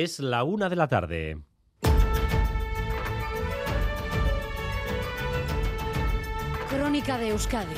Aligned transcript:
Es 0.00 0.20
la 0.20 0.44
una 0.44 0.68
de 0.68 0.76
la 0.76 0.86
tarde. 0.86 1.42
Crónica 6.70 7.18
de 7.18 7.30
Euskadi 7.30 7.74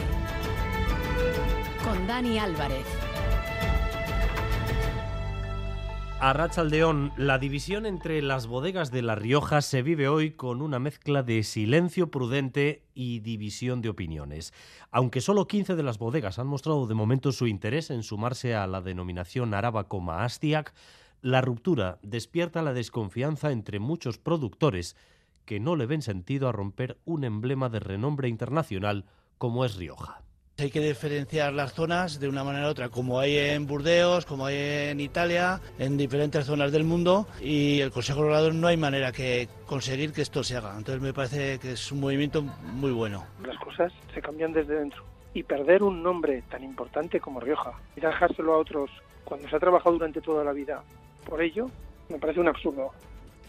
con 1.82 2.06
Dani 2.06 2.38
Álvarez. 2.38 2.84
A 6.20 6.34
Rachaldeón, 6.34 7.14
la 7.16 7.38
división 7.38 7.86
entre 7.86 8.20
las 8.20 8.46
bodegas 8.46 8.90
de 8.90 9.00
La 9.00 9.14
Rioja 9.14 9.62
se 9.62 9.80
vive 9.80 10.06
hoy 10.06 10.32
con 10.32 10.60
una 10.60 10.78
mezcla 10.78 11.22
de 11.22 11.42
silencio 11.42 12.10
prudente 12.10 12.84
y 12.92 13.20
división 13.20 13.80
de 13.80 13.88
opiniones. 13.88 14.52
Aunque 14.90 15.22
solo 15.22 15.46
15 15.46 15.74
de 15.74 15.82
las 15.82 15.96
bodegas 15.96 16.38
han 16.38 16.48
mostrado 16.48 16.86
de 16.86 16.94
momento 16.94 17.32
su 17.32 17.46
interés 17.46 17.88
en 17.88 18.02
sumarse 18.02 18.54
a 18.54 18.66
la 18.66 18.82
denominación 18.82 19.54
Araba 19.54 19.88
como 19.88 20.12
Astiac, 20.12 20.74
la 21.22 21.40
ruptura 21.40 21.98
despierta 22.02 22.62
la 22.62 22.72
desconfianza 22.72 23.52
entre 23.52 23.78
muchos 23.78 24.18
productores 24.18 24.96
que 25.44 25.60
no 25.60 25.76
le 25.76 25.86
ven 25.86 26.02
sentido 26.02 26.48
a 26.48 26.52
romper 26.52 26.98
un 27.04 27.24
emblema 27.24 27.68
de 27.68 27.80
renombre 27.80 28.28
internacional 28.28 29.04
como 29.38 29.64
es 29.64 29.76
Rioja. 29.76 30.22
Hay 30.58 30.70
que 30.70 30.80
diferenciar 30.80 31.54
las 31.54 31.72
zonas 31.72 32.20
de 32.20 32.28
una 32.28 32.44
manera 32.44 32.66
u 32.66 32.70
otra, 32.70 32.90
como 32.90 33.18
hay 33.18 33.36
en 33.38 33.66
Burdeos, 33.66 34.26
como 34.26 34.44
hay 34.44 34.56
en 34.90 35.00
Italia, 35.00 35.58
en 35.78 35.96
diferentes 35.96 36.44
zonas 36.44 36.70
del 36.70 36.84
mundo, 36.84 37.26
y 37.40 37.80
el 37.80 37.90
Consejo 37.90 38.20
Regulador 38.20 38.54
no 38.54 38.66
hay 38.66 38.76
manera 38.76 39.10
que 39.10 39.48
conseguir 39.66 40.12
que 40.12 40.20
esto 40.20 40.44
se 40.44 40.58
haga. 40.58 40.76
Entonces 40.76 41.00
me 41.00 41.14
parece 41.14 41.58
que 41.58 41.72
es 41.72 41.92
un 41.92 42.00
movimiento 42.00 42.42
muy 42.42 42.92
bueno. 42.92 43.24
Las 43.42 43.56
cosas 43.58 43.90
se 44.12 44.20
cambian 44.20 44.52
desde 44.52 44.74
dentro. 44.74 45.02
Y 45.32 45.44
perder 45.44 45.82
un 45.82 46.02
nombre 46.02 46.42
tan 46.50 46.62
importante 46.62 47.20
como 47.20 47.40
Rioja 47.40 47.72
y 47.96 48.00
dejárselo 48.00 48.52
a 48.52 48.58
otros 48.58 48.90
cuando 49.24 49.48
se 49.48 49.56
ha 49.56 49.60
trabajado 49.60 49.92
durante 49.92 50.20
toda 50.20 50.44
la 50.44 50.52
vida 50.52 50.82
por 51.30 51.40
ello, 51.40 51.70
me 52.10 52.18
parece 52.18 52.40
un 52.40 52.48
absurdo. 52.48 52.90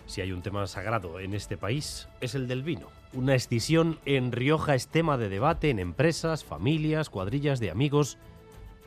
Si 0.05 0.21
hay 0.21 0.31
un 0.31 0.41
tema 0.41 0.65
sagrado 0.67 1.19
en 1.19 1.33
este 1.33 1.57
país, 1.57 2.07
es 2.21 2.35
el 2.35 2.47
del 2.47 2.63
vino. 2.63 2.87
Una 3.13 3.35
escisión 3.35 3.97
en 4.05 4.31
Rioja 4.31 4.75
es 4.75 4.87
tema 4.87 5.17
de 5.17 5.29
debate 5.29 5.69
en 5.69 5.79
empresas, 5.79 6.45
familias, 6.45 7.09
cuadrillas 7.09 7.59
de 7.59 7.71
amigos 7.71 8.17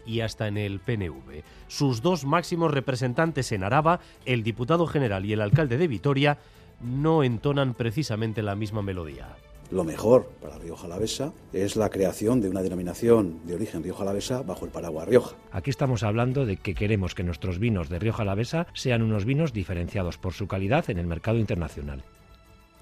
y 0.06 0.20
hasta 0.20 0.48
en 0.48 0.56
el 0.56 0.80
PNV. 0.80 1.42
Sus 1.66 2.02
dos 2.02 2.24
máximos 2.24 2.72
representantes 2.72 3.52
en 3.52 3.64
Araba, 3.64 4.00
el 4.26 4.42
diputado 4.42 4.86
general 4.86 5.24
y 5.24 5.32
el 5.32 5.40
alcalde 5.40 5.76
de 5.76 5.88
Vitoria, 5.88 6.38
no 6.80 7.24
entonan 7.24 7.74
precisamente 7.74 8.42
la 8.42 8.54
misma 8.54 8.82
melodía. 8.82 9.28
Lo 9.70 9.82
mejor 9.82 10.30
para 10.40 10.58
Rioja 10.58 10.86
Alavesa 10.86 11.32
es 11.52 11.76
la 11.76 11.88
creación 11.88 12.40
de 12.40 12.48
una 12.48 12.62
denominación 12.62 13.40
de 13.46 13.54
origen 13.54 13.82
Rioja 13.82 14.02
Alavesa 14.02 14.42
bajo 14.42 14.64
el 14.64 14.70
paraguas 14.70 15.08
Rioja. 15.08 15.36
Aquí 15.52 15.70
estamos 15.70 16.02
hablando 16.02 16.46
de 16.46 16.56
que 16.56 16.74
queremos 16.74 17.14
que 17.14 17.22
nuestros 17.22 17.58
vinos 17.58 17.88
de 17.88 17.98
Rioja 17.98 18.22
Alavesa 18.22 18.66
sean 18.74 19.02
unos 19.02 19.24
vinos 19.24 19.52
diferenciados 19.52 20.18
por 20.18 20.34
su 20.34 20.46
calidad 20.46 20.90
en 20.90 20.98
el 20.98 21.06
mercado 21.06 21.38
internacional. 21.38 22.04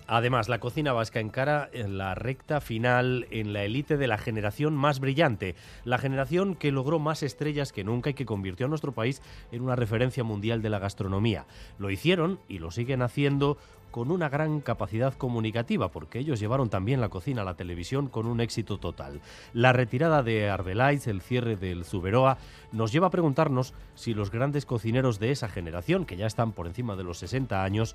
Además, 0.07 0.49
la 0.49 0.59
cocina 0.59 0.93
vasca 0.93 1.21
encara 1.21 1.71
en 1.73 1.97
la 1.97 2.15
recta 2.15 2.61
final 2.61 3.27
en 3.31 3.53
la 3.53 3.65
élite 3.65 3.97
de 3.97 4.09
la 4.09 4.19
generación 4.19 4.75
más 4.75 5.01
brillante, 5.01 5.55
la 5.85 5.97
generación 5.97 6.55
que 6.55 6.73
logró 6.73 6.99
más 6.99 7.23
estrellas 7.23 7.73
que 7.73 7.85
nunca 7.85 8.11
y 8.11 8.15
que 8.15 8.27
convirtió 8.27 8.67
a 8.67 8.69
nuestro 8.69 8.93
país 8.93 9.23
en 9.53 9.63
una 9.63 9.77
referencia 9.77 10.25
mundial 10.25 10.61
de 10.61 10.71
la 10.71 10.81
gastronomía. 10.81 11.47
Lo 11.79 11.91
hicieron 11.91 12.41
y 12.49 12.59
lo 12.59 12.71
siguen 12.71 13.01
haciendo 13.01 13.57
con 13.93 14.11
una 14.11 14.29
gran 14.29 14.61
capacidad 14.61 15.15
comunicativa, 15.15 15.93
porque 15.93 16.19
ellos 16.19 16.41
llevaron 16.41 16.69
también 16.69 17.01
la 17.01 17.11
cocina 17.11 17.43
a 17.43 17.45
la 17.45 17.55
televisión 17.55 18.09
con 18.09 18.27
un 18.27 18.41
éxito 18.41 18.79
total. 18.79 19.21
La 19.53 19.73
retirada 19.73 20.25
de 20.25 20.51
Arbelais, 20.51 21.07
el 21.07 21.21
cierre 21.21 21.55
del 21.55 21.85
Zuberoa, 21.85 22.39
nos 22.73 22.91
lleva 22.91 23.09
a 23.09 23.11
preguntarnos 23.11 23.75
si 23.95 24.15
los 24.15 24.33
grandes 24.33 24.67
cocineros 24.67 25.21
de 25.21 25.31
esa 25.31 25.49
generación, 25.49 26.07
que 26.07 26.17
ya 26.17 26.27
están 26.27 26.53
por 26.53 26.67
encima 26.67 26.97
de 26.97 27.05
los 27.05 27.19
60 27.19 27.63
años, 27.63 27.95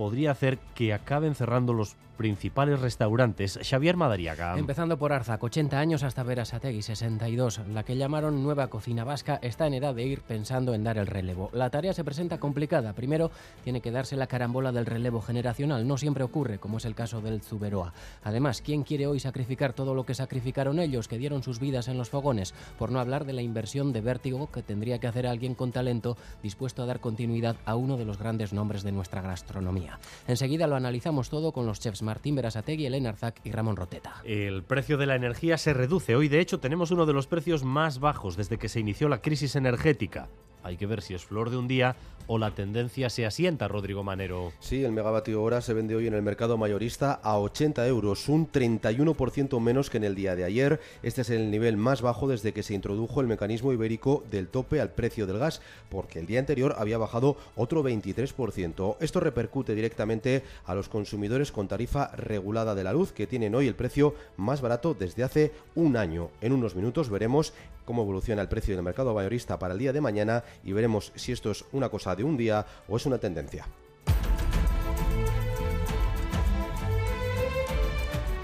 podría 0.00 0.30
hacer 0.30 0.58
que 0.74 0.94
acaben 0.94 1.34
cerrando 1.34 1.74
los 1.74 1.94
principales 2.16 2.80
restaurantes. 2.80 3.58
Xavier 3.62 3.96
Madariaga. 3.96 4.58
Empezando 4.58 4.98
por 4.98 5.12
Arzac, 5.12 5.42
80 5.42 5.78
años, 5.78 6.02
hasta 6.02 6.22
Verasategui, 6.22 6.80
62. 6.80 7.60
La 7.72 7.82
que 7.82 7.98
llamaron 7.98 8.42
Nueva 8.42 8.68
Cocina 8.68 9.04
Vasca 9.04 9.38
está 9.42 9.66
en 9.66 9.74
edad 9.74 9.94
de 9.94 10.04
ir 10.04 10.20
pensando 10.20 10.72
en 10.72 10.84
dar 10.84 10.96
el 10.96 11.06
relevo. 11.06 11.50
La 11.52 11.68
tarea 11.68 11.92
se 11.94 12.04
presenta 12.04 12.38
complicada. 12.38 12.94
Primero, 12.94 13.30
tiene 13.64 13.82
que 13.82 13.90
darse 13.90 14.16
la 14.16 14.26
carambola 14.26 14.70
del 14.70 14.86
relevo 14.86 15.20
generacional. 15.20 15.86
No 15.86 15.98
siempre 15.98 16.24
ocurre, 16.24 16.58
como 16.58 16.78
es 16.78 16.86
el 16.86 16.94
caso 16.94 17.20
del 17.20 17.42
Zuberoa. 17.42 17.92
Además, 18.22 18.62
¿quién 18.62 18.84
quiere 18.84 19.06
hoy 19.06 19.20
sacrificar 19.20 19.72
todo 19.74 19.94
lo 19.94 20.04
que 20.04 20.14
sacrificaron 20.14 20.78
ellos, 20.78 21.08
que 21.08 21.18
dieron 21.18 21.42
sus 21.42 21.58
vidas 21.58 21.88
en 21.88 21.98
los 21.98 22.10
fogones? 22.10 22.54
Por 22.78 22.90
no 22.90 23.00
hablar 23.00 23.24
de 23.24 23.32
la 23.32 23.42
inversión 23.42 23.94
de 23.94 24.00
vértigo 24.00 24.50
que 24.50 24.62
tendría 24.62 24.98
que 24.98 25.08
hacer 25.08 25.26
alguien 25.26 25.54
con 25.54 25.72
talento 25.72 26.16
dispuesto 26.42 26.82
a 26.82 26.86
dar 26.86 27.00
continuidad 27.00 27.56
a 27.64 27.76
uno 27.76 27.96
de 27.96 28.04
los 28.04 28.18
grandes 28.18 28.52
nombres 28.52 28.82
de 28.82 28.92
nuestra 28.92 29.22
gastronomía. 29.22 29.89
Enseguida 30.28 30.66
lo 30.66 30.76
analizamos 30.76 31.30
todo 31.30 31.52
con 31.52 31.66
los 31.66 31.80
chefs 31.80 32.02
Martín 32.02 32.36
Berasategui, 32.36 32.86
Elena 32.86 33.10
Arzac 33.10 33.40
y 33.44 33.50
Ramón 33.50 33.76
Roteta. 33.76 34.22
El 34.24 34.62
precio 34.62 34.98
de 34.98 35.06
la 35.06 35.16
energía 35.16 35.58
se 35.58 35.72
reduce. 35.72 36.16
Hoy, 36.16 36.28
de 36.28 36.40
hecho, 36.40 36.60
tenemos 36.60 36.90
uno 36.90 37.06
de 37.06 37.12
los 37.12 37.26
precios 37.26 37.64
más 37.64 38.00
bajos 38.00 38.36
desde 38.36 38.58
que 38.58 38.68
se 38.68 38.80
inició 38.80 39.08
la 39.08 39.22
crisis 39.22 39.56
energética. 39.56 40.28
Hay 40.62 40.76
que 40.76 40.86
ver 40.86 41.02
si 41.02 41.14
es 41.14 41.24
flor 41.24 41.50
de 41.50 41.56
un 41.56 41.68
día 41.68 41.96
o 42.32 42.38
la 42.38 42.52
tendencia 42.52 43.10
se 43.10 43.26
asienta, 43.26 43.66
Rodrigo 43.66 44.04
Manero. 44.04 44.52
Sí, 44.60 44.84
el 44.84 44.92
megavatio 44.92 45.42
hora 45.42 45.60
se 45.60 45.74
vende 45.74 45.96
hoy 45.96 46.06
en 46.06 46.14
el 46.14 46.22
mercado 46.22 46.56
mayorista 46.56 47.14
a 47.24 47.36
80 47.38 47.84
euros, 47.88 48.28
un 48.28 48.50
31% 48.50 49.60
menos 49.60 49.90
que 49.90 49.96
en 49.96 50.04
el 50.04 50.14
día 50.14 50.36
de 50.36 50.44
ayer. 50.44 50.80
Este 51.02 51.22
es 51.22 51.30
el 51.30 51.50
nivel 51.50 51.76
más 51.76 52.02
bajo 52.02 52.28
desde 52.28 52.52
que 52.52 52.62
se 52.62 52.74
introdujo 52.74 53.20
el 53.20 53.26
mecanismo 53.26 53.72
ibérico 53.72 54.22
del 54.30 54.46
tope 54.46 54.80
al 54.80 54.90
precio 54.90 55.26
del 55.26 55.38
gas, 55.38 55.60
porque 55.88 56.20
el 56.20 56.26
día 56.26 56.38
anterior 56.38 56.76
había 56.78 56.98
bajado 56.98 57.36
otro 57.56 57.82
23%. 57.82 58.96
Esto 59.00 59.18
repercute 59.18 59.74
directamente 59.74 60.44
a 60.66 60.76
los 60.76 60.88
consumidores 60.88 61.50
con 61.50 61.66
tarifa 61.66 62.14
regulada 62.14 62.76
de 62.76 62.84
la 62.84 62.92
luz, 62.92 63.10
que 63.10 63.26
tienen 63.26 63.56
hoy 63.56 63.66
el 63.66 63.74
precio 63.74 64.14
más 64.36 64.60
barato 64.60 64.94
desde 64.94 65.24
hace 65.24 65.50
un 65.74 65.96
año. 65.96 66.30
En 66.40 66.52
unos 66.52 66.76
minutos 66.76 67.10
veremos 67.10 67.54
cómo 67.90 68.02
evoluciona 68.02 68.40
el 68.40 68.48
precio 68.48 68.76
del 68.76 68.84
mercado 68.84 69.12
mayorista 69.12 69.58
para 69.58 69.74
el 69.74 69.80
día 69.80 69.92
de 69.92 70.00
mañana 70.00 70.44
y 70.62 70.72
veremos 70.72 71.10
si 71.16 71.32
esto 71.32 71.50
es 71.50 71.64
una 71.72 71.88
cosa 71.88 72.14
de 72.14 72.22
un 72.22 72.36
día 72.36 72.64
o 72.86 72.96
es 72.96 73.04
una 73.04 73.18
tendencia. 73.18 73.66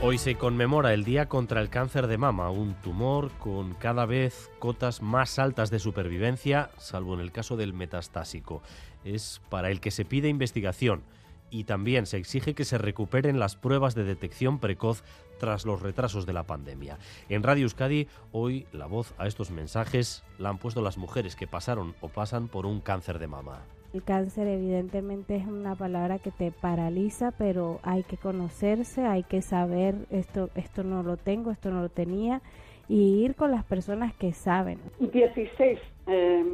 Hoy 0.02 0.18
se 0.18 0.34
conmemora 0.34 0.92
el 0.92 1.04
Día 1.04 1.28
contra 1.28 1.60
el 1.60 1.68
Cáncer 1.68 2.08
de 2.08 2.18
Mama, 2.18 2.50
un 2.50 2.74
tumor 2.74 3.30
con 3.38 3.74
cada 3.74 4.04
vez 4.04 4.50
cotas 4.58 5.00
más 5.00 5.38
altas 5.38 5.70
de 5.70 5.78
supervivencia, 5.78 6.70
salvo 6.76 7.14
en 7.14 7.20
el 7.20 7.30
caso 7.30 7.56
del 7.56 7.72
metastásico. 7.72 8.62
Es 9.04 9.40
para 9.48 9.70
el 9.70 9.80
que 9.80 9.92
se 9.92 10.04
pide 10.04 10.28
investigación 10.28 11.04
y 11.50 11.64
también 11.64 12.06
se 12.06 12.16
exige 12.16 12.56
que 12.56 12.64
se 12.64 12.78
recuperen 12.78 13.38
las 13.38 13.54
pruebas 13.54 13.94
de 13.94 14.02
detección 14.02 14.58
precoz 14.58 15.04
tras 15.38 15.64
los 15.64 15.82
retrasos 15.82 16.26
de 16.26 16.32
la 16.32 16.44
pandemia. 16.44 16.98
En 17.28 17.42
Radio 17.42 17.64
Euskadi, 17.64 18.08
hoy 18.32 18.66
la 18.72 18.86
voz 18.86 19.14
a 19.18 19.26
estos 19.26 19.50
mensajes 19.50 20.24
la 20.38 20.50
han 20.50 20.58
puesto 20.58 20.82
las 20.82 20.98
mujeres 20.98 21.36
que 21.36 21.46
pasaron 21.46 21.94
o 22.00 22.08
pasan 22.08 22.48
por 22.48 22.66
un 22.66 22.80
cáncer 22.80 23.18
de 23.18 23.26
mama. 23.26 23.62
El 23.92 24.02
cáncer 24.02 24.46
evidentemente 24.46 25.36
es 25.36 25.46
una 25.46 25.74
palabra 25.74 26.18
que 26.18 26.30
te 26.30 26.50
paraliza, 26.50 27.30
pero 27.30 27.80
hay 27.82 28.02
que 28.02 28.16
conocerse, 28.18 29.06
hay 29.06 29.22
que 29.22 29.40
saber 29.40 30.06
esto, 30.10 30.50
esto 30.54 30.84
no 30.84 31.02
lo 31.02 31.16
tengo, 31.16 31.50
esto 31.50 31.70
no 31.70 31.80
lo 31.80 31.88
tenía 31.88 32.42
y 32.88 33.24
ir 33.24 33.34
con 33.34 33.50
las 33.50 33.64
personas 33.64 34.14
que 34.14 34.32
saben. 34.32 34.78
16 35.00 35.78
eh, 36.06 36.44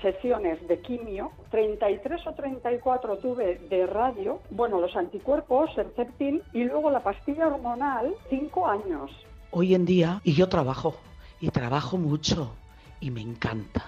sesiones 0.00 0.66
de 0.66 0.80
quimio, 0.80 1.30
33 1.50 2.26
o 2.26 2.32
34 2.34 3.18
tuve 3.18 3.60
de 3.70 3.86
radio, 3.86 4.40
bueno, 4.50 4.80
los 4.80 4.94
anticuerpos, 4.96 5.70
el 5.76 5.86
Herceptin 5.86 6.42
y 6.52 6.64
luego 6.64 6.90
la 6.90 7.02
pastilla 7.02 7.46
hormonal, 7.46 8.14
5 8.28 8.66
años. 8.66 9.10
Hoy 9.50 9.74
en 9.74 9.84
día, 9.84 10.20
y 10.24 10.32
yo 10.32 10.48
trabajo, 10.48 10.96
y 11.40 11.50
trabajo 11.50 11.96
mucho, 11.96 12.54
y 13.00 13.10
me 13.10 13.20
encanta, 13.20 13.84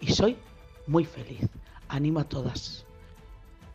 y 0.00 0.08
soy 0.08 0.36
muy 0.86 1.04
feliz. 1.04 1.48
Animo 1.88 2.20
a 2.20 2.24
todas. 2.24 2.87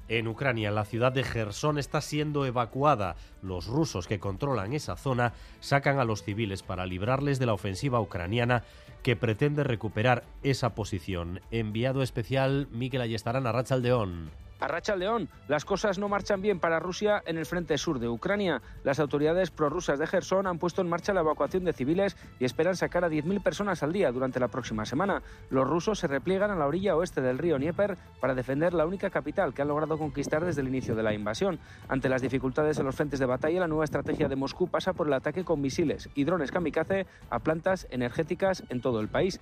En 0.10 0.28
Ucrania, 0.28 0.70
la 0.72 0.86
ciudad 0.86 1.12
de 1.12 1.24
Gerson 1.24 1.78
está 1.78 2.02
siendo 2.02 2.46
evacuada. 2.46 3.16
Los 3.42 3.68
rusos 3.68 4.06
que 4.08 4.20
controlan 4.20 4.74
esa 4.74 4.98
zona 4.98 5.34
sacan 5.62 6.00
a 6.00 6.06
los 6.06 6.24
civiles 6.24 6.62
para 6.62 6.86
librarles 6.86 7.40
de 7.40 7.46
la 7.46 7.54
ofensiva 7.54 8.02
ucraniana 8.02 8.64
que 9.02 9.16
pretende 9.16 9.64
recuperar 9.64 10.24
esa 10.44 10.76
posición. 10.76 11.42
Enviado 11.52 12.04
especial 12.04 12.68
Miquel 12.72 13.02
Ayestarán 13.02 13.48
a 13.48 13.52
Rachaldeón. 13.52 14.43
A 14.64 14.68
Racha 14.70 14.96
León, 14.96 15.28
las 15.50 15.66
cosas 15.66 16.00
no 16.00 16.08
marchan 16.08 16.42
bien 16.42 16.62
para 16.62 16.80
Rusia 16.80 17.22
en 17.26 17.38
el 17.38 17.46
frente 17.46 17.78
sur 17.78 18.00
de 18.00 18.08
Ucrania. 18.08 18.62
Las 18.86 19.02
autoridades 19.02 19.52
prorrusas 19.52 20.00
de 20.00 20.08
Gerson 20.08 20.48
han 20.48 20.58
puesto 20.58 20.80
en 20.80 20.88
marcha 20.88 21.12
la 21.12 21.20
evacuación 21.20 21.66
de 21.66 21.74
civiles 21.74 22.16
y 22.40 22.46
esperan 22.46 22.78
sacar 22.78 23.04
a 23.04 23.10
10.000 23.10 23.44
personas 23.44 23.84
al 23.84 23.92
día 23.92 24.10
durante 24.14 24.40
la 24.40 24.48
próxima 24.48 24.86
semana. 24.86 25.22
Los 25.50 25.68
rusos 25.68 26.00
se 26.00 26.08
repliegan 26.08 26.50
a 26.50 26.56
la 26.56 26.66
orilla 26.66 26.96
oeste 26.96 27.20
del 27.20 27.40
río 27.40 27.58
Dnieper 27.58 27.98
para 28.22 28.36
defender 28.36 28.74
la 28.74 28.86
única 28.86 29.10
capital 29.10 29.54
que 29.54 29.64
han 29.64 29.68
logrado 29.68 29.98
conquistar 29.98 30.46
desde 30.46 30.62
el 30.62 30.70
inicio 30.70 30.96
de 30.96 31.04
la 31.04 31.14
invasión. 31.14 31.60
Ante 31.90 32.08
las 32.08 32.22
dificultades 32.22 32.80
en 32.80 32.86
los 32.86 32.96
frentes 32.96 33.20
de 33.20 33.26
batalla, 33.26 33.60
la 33.60 33.68
nueva 33.68 33.84
estrategia 33.84 34.30
de 34.30 34.38
Moscú 34.38 34.70
pasa 34.70 34.94
por 34.94 35.08
el 35.08 35.14
ataque 35.14 35.44
con 35.44 35.60
misiles 35.60 36.08
y 36.16 36.24
drones 36.24 36.54
kamikaze 36.54 37.06
a 37.30 37.40
plantas 37.40 37.86
energéticas 37.92 38.64
en 38.70 38.80
todo 38.80 39.02
el 39.02 39.10
país. 39.10 39.42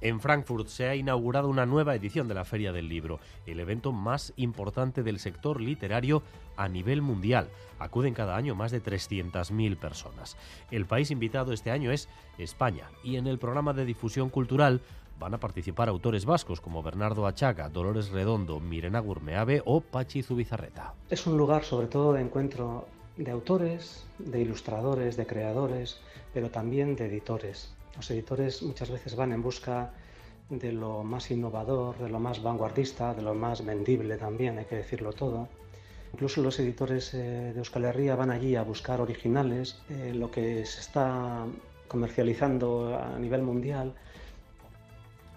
En 0.00 0.20
Frankfurt 0.20 0.68
se 0.68 0.88
ha 0.88 0.94
inaugurado 0.94 1.48
una 1.48 1.66
nueva 1.66 1.94
edición 1.94 2.26
de 2.26 2.34
la 2.34 2.44
Feria 2.44 2.72
del 2.72 2.88
Libro, 2.88 3.20
el 3.46 3.60
evento 3.60 3.92
más 3.92 4.32
importante 4.36 5.02
del 5.02 5.18
sector 5.18 5.60
literario 5.60 6.22
a 6.56 6.68
nivel 6.68 7.02
mundial. 7.02 7.48
Acuden 7.78 8.14
cada 8.14 8.36
año 8.36 8.54
más 8.54 8.70
de 8.70 8.82
300.000 8.82 9.76
personas. 9.76 10.36
El 10.70 10.86
país 10.86 11.10
invitado 11.10 11.52
este 11.52 11.70
año 11.70 11.90
es 11.90 12.08
España 12.38 12.88
y 13.04 13.16
en 13.16 13.26
el 13.26 13.38
programa 13.38 13.74
de 13.74 13.84
difusión 13.84 14.30
cultural 14.30 14.80
van 15.18 15.34
a 15.34 15.40
participar 15.40 15.90
autores 15.90 16.24
vascos 16.24 16.62
como 16.62 16.82
Bernardo 16.82 17.26
Achaga, 17.26 17.68
Dolores 17.68 18.08
Redondo, 18.08 18.58
Mirena 18.58 19.00
Gurmeave 19.00 19.62
o 19.66 19.82
Pachi 19.82 20.22
Zubizarreta. 20.22 20.94
Es 21.10 21.26
un 21.26 21.36
lugar 21.36 21.64
sobre 21.64 21.88
todo 21.88 22.14
de 22.14 22.22
encuentro 22.22 22.88
de 23.18 23.30
autores, 23.30 24.06
de 24.18 24.40
ilustradores, 24.40 25.18
de 25.18 25.26
creadores, 25.26 26.00
pero 26.32 26.50
también 26.50 26.96
de 26.96 27.06
editores. 27.06 27.74
Los 27.96 28.10
editores 28.10 28.62
muchas 28.62 28.90
veces 28.90 29.14
van 29.16 29.32
en 29.32 29.42
busca 29.42 29.92
de 30.48 30.72
lo 30.72 31.04
más 31.04 31.30
innovador, 31.30 31.96
de 31.98 32.08
lo 32.08 32.18
más 32.18 32.42
vanguardista, 32.42 33.14
de 33.14 33.22
lo 33.22 33.34
más 33.34 33.64
vendible 33.64 34.16
también, 34.16 34.58
hay 34.58 34.64
que 34.64 34.76
decirlo 34.76 35.12
todo. 35.12 35.48
Incluso 36.12 36.42
los 36.42 36.58
editores 36.58 37.14
eh, 37.14 37.52
de 37.52 37.58
Euskal 37.58 37.84
Herria 37.84 38.16
van 38.16 38.30
allí 38.30 38.56
a 38.56 38.62
buscar 38.62 39.00
originales, 39.00 39.80
eh, 39.90 40.12
lo 40.14 40.30
que 40.30 40.66
se 40.66 40.80
está 40.80 41.46
comercializando 41.86 42.98
a 43.00 43.18
nivel 43.18 43.42
mundial 43.42 43.94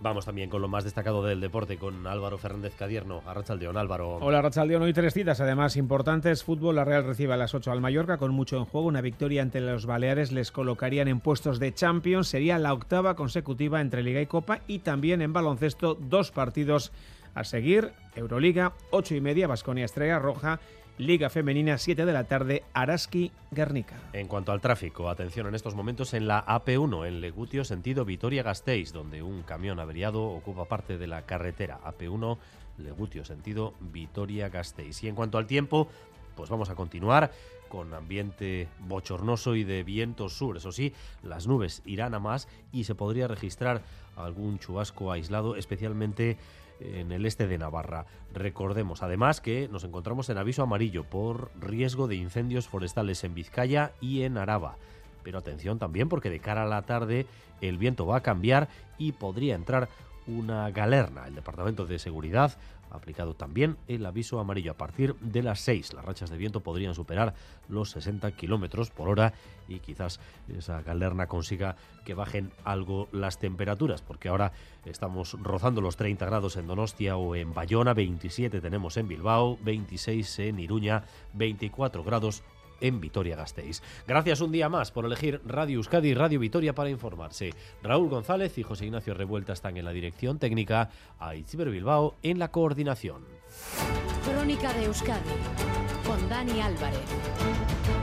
Vamos 0.04 0.26
también 0.26 0.50
con 0.50 0.62
lo 0.62 0.68
más 0.68 0.84
destacado 0.84 1.24
del 1.24 1.40
deporte, 1.40 1.78
con 1.78 2.06
Álvaro 2.08 2.38
Fernández 2.38 2.76
Cadierno. 2.76 3.24
Arrachaldeón, 3.26 3.78
Álvaro. 3.78 4.18
Hola, 4.18 4.40
Arrachaldeón. 4.40 4.82
Hoy 4.82 4.92
tres 4.92 5.14
citas, 5.14 5.40
además 5.40 5.78
importantes. 5.78 6.44
Fútbol, 6.44 6.76
la 6.76 6.84
Real 6.84 7.06
recibe 7.06 7.32
a 7.32 7.38
las 7.38 7.56
8 7.56 7.72
al 7.72 7.80
Mallorca, 7.80 8.18
con 8.18 8.32
mucho 8.34 8.58
en 8.58 8.66
juego. 8.66 8.88
Una 8.88 9.00
victoria 9.00 9.42
ante 9.42 9.62
los 9.62 9.86
Baleares 9.86 10.34
les 10.34 10.52
colocarían 10.52 11.08
en 11.08 11.22
puestos 11.22 11.58
de 11.58 11.74
Champions. 11.74 12.28
Sería 12.28 12.60
la 12.60 12.74
octava 12.74 13.16
consecutiva 13.16 13.80
entre 13.80 14.04
Liga 14.04 14.20
y 14.20 14.26
Copa. 14.26 14.60
Y 14.68 14.80
también 14.80 15.22
en 15.22 15.32
baloncesto, 15.32 15.96
dos 15.96 16.32
partidos 16.32 16.92
a 17.34 17.46
seguir. 17.46 17.94
Euroliga, 18.18 18.74
8 18.92 19.16
y 19.16 19.22
media, 19.22 19.48
Basconia 19.48 19.86
Estrella 19.86 20.20
Roja 20.20 20.60
Liga 21.00 21.32
Femenina, 21.32 21.80
7 21.80 22.06
de 22.06 22.14
la 22.14 22.26
tarde, 22.26 22.64
Araski 22.74 23.32
Guernica. 23.50 23.96
En 24.14 24.28
cuanto 24.28 24.52
al 24.52 24.62
tráfico, 24.62 25.10
atención 25.10 25.48
en 25.48 25.56
estos 25.56 25.74
momentos 25.74 26.14
en 26.14 26.28
la 26.28 26.46
AP1, 26.46 27.08
en 27.08 27.20
Legutio, 27.20 27.66
sentido 27.66 28.06
Vitoria-Gasteiz, 28.06 28.94
donde 28.94 29.24
un 29.24 29.42
camión 29.42 29.80
averiado 29.80 30.24
ocupa 30.24 30.66
parte 30.66 31.00
de 31.00 31.08
la 31.08 31.24
carretera. 31.24 31.80
AP1, 31.84 32.38
Legutio, 32.78 33.26
sentido 33.26 33.74
Vitoria-Gasteiz. 33.80 35.04
Y 35.04 35.08
en 35.08 35.16
cuanto 35.16 35.40
al 35.40 35.48
tiempo, 35.48 35.88
pues 36.36 36.52
vamos 36.52 36.70
a 36.70 36.76
continuar 36.76 37.32
con 37.74 37.96
ambiente 37.96 38.68
bochornoso 38.82 39.56
y 39.56 39.64
de 39.64 39.84
viento 39.84 40.30
sur. 40.30 40.58
Eso 40.58 40.72
sí, 40.72 40.94
las 41.24 41.48
nubes 41.48 41.82
irán 41.88 42.14
a 42.14 42.20
más 42.20 42.48
y 42.72 42.84
se 42.84 42.94
podría 42.94 43.28
registrar 43.28 43.82
algún 44.16 44.60
chubasco 44.60 45.12
aislado, 45.12 45.56
especialmente 45.56 46.38
en 46.80 47.12
el 47.12 47.26
este 47.26 47.48
de 47.48 47.58
Navarra. 47.58 48.06
Recordemos 48.32 49.02
además 49.02 49.42
que 49.42 49.68
nos 49.70 49.84
encontramos 49.86 50.30
en 50.30 50.38
aviso 50.38 50.62
amarillo 50.62 51.04
por 51.04 51.50
riesgo 51.60 52.08
de 52.08 52.14
incendios 52.14 52.68
forestales 52.68 53.24
en 53.24 53.34
Vizcaya 53.34 53.94
y 54.00 54.22
en 54.22 54.38
Araba. 54.38 54.78
Pero 55.24 55.40
atención 55.40 55.80
también 55.80 56.10
porque 56.10 56.30
de 56.30 56.40
cara 56.40 56.64
a 56.64 56.68
la 56.68 56.84
tarde 56.84 57.26
el 57.60 57.80
viento 57.80 58.06
va 58.06 58.18
a 58.18 58.24
cambiar 58.24 58.70
y 59.00 59.14
podría 59.14 59.56
entrar 59.56 59.90
una 60.28 60.70
galerna. 60.72 61.28
El 61.28 61.36
Departamento 61.36 61.86
de 61.86 62.00
Seguridad 62.00 62.58
ha 62.92 62.98
aplicado 62.98 63.34
también 63.34 63.78
el 63.88 64.06
aviso 64.06 64.40
amarillo. 64.40 64.72
A 64.72 64.78
partir 64.78 65.16
de 65.20 65.44
las 65.44 65.60
6 65.62 65.94
las 65.94 66.06
rachas 66.06 66.30
de 66.30 66.38
viento 66.38 66.62
podrían 66.62 66.94
superar 66.94 67.34
los 67.68 67.92
60 67.92 68.32
kilómetros 68.34 68.92
por 68.92 69.10
hora 69.10 69.34
y 69.68 69.80
quizás 69.80 70.20
esa 70.56 70.82
galerna 70.82 71.28
consiga 71.28 71.76
que 72.06 72.14
bajen 72.14 72.52
algo 72.64 73.08
las 73.12 73.40
temperaturas, 73.40 74.02
porque 74.02 74.30
ahora 74.30 74.52
estamos 74.86 75.34
rozando 75.42 75.82
los 75.82 75.96
30 75.96 76.26
grados 76.26 76.56
en 76.58 76.68
Donostia 76.68 77.18
o 77.18 77.36
en 77.36 77.54
Bayona, 77.54 77.94
27 77.94 78.62
tenemos 78.62 78.98
en 78.98 79.08
Bilbao, 79.08 79.58
26 79.64 80.40
en 80.40 80.60
Iruña, 80.60 81.04
24 81.34 82.04
grados 82.04 82.44
en 82.84 83.02
Vitoria-Gasteiz. 83.02 83.82
Gracias 84.06 84.42
un 84.42 84.52
día 84.52 84.70
más 84.70 84.92
por 84.92 85.06
elegir 85.06 85.42
Radio 85.46 85.78
Euskadi 85.78 86.10
y 86.10 86.14
Radio 86.14 86.40
Vitoria 86.40 86.76
para 86.76 86.90
informarse. 86.90 87.52
Raúl 87.82 88.10
González 88.10 88.58
y 88.58 88.64
José 88.64 88.86
Ignacio 88.86 89.14
Revuelta 89.14 89.54
están 89.54 89.78
en 89.78 89.86
la 89.86 89.92
dirección 89.92 90.38
técnica, 90.38 90.90
a 91.20 91.36
Itziber 91.36 91.70
Bilbao 91.70 92.16
en 92.22 92.38
la 92.38 92.52
coordinación. 92.52 93.24
Crónica 94.26 94.74
de 94.74 94.86
Euskadi 94.86 95.30
con 96.06 96.30
Dani 96.30 96.60
Álvarez. 96.60 98.03